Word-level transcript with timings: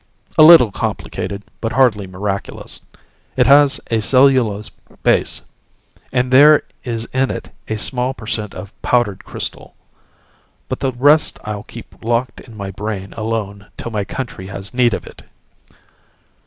"A 0.35 0.41
little 0.41 0.71
complicated, 0.71 1.43
but 1.61 1.73
hardly 1.73 2.07
miraculous. 2.07 2.79
It 3.37 3.45
has 3.45 3.79
a 3.91 3.99
cellulose 4.01 4.69
base, 5.03 5.41
and 6.11 6.33
there 6.33 6.63
is 6.83 7.05
in 7.13 7.29
it 7.29 7.49
a 7.67 7.77
small 7.77 8.15
per 8.15 8.25
cent 8.25 8.55
of 8.55 8.73
powdered 8.81 9.23
crystal 9.23 9.75
but 10.67 10.79
the 10.79 10.91
rest 10.91 11.37
I'll 11.43 11.61
keep 11.61 12.03
locked 12.03 12.39
in 12.39 12.57
my 12.57 12.71
brain 12.71 13.13
alone 13.13 13.67
till 13.77 13.91
my 13.91 14.03
country 14.03 14.47
has 14.47 14.73
need 14.73 14.95
of 14.95 15.05
it." 15.05 15.21